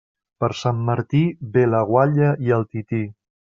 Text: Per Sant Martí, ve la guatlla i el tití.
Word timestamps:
Per 0.43 0.47
Sant 0.61 0.79
Martí, 0.87 1.21
ve 1.59 1.67
la 1.75 1.85
guatlla 1.93 2.33
i 2.49 2.59
el 2.61 2.69
tití. 2.75 3.07